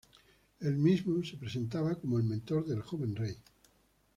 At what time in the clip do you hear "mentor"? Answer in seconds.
2.23-2.65